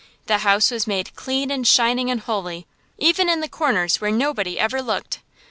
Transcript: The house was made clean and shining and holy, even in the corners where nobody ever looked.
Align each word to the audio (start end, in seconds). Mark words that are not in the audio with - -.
The 0.25 0.39
house 0.39 0.71
was 0.71 0.87
made 0.87 1.15
clean 1.15 1.51
and 1.51 1.67
shining 1.67 2.09
and 2.09 2.21
holy, 2.21 2.65
even 2.97 3.29
in 3.29 3.39
the 3.39 3.47
corners 3.47 4.01
where 4.01 4.09
nobody 4.09 4.57
ever 4.59 4.81
looked. 4.81 5.19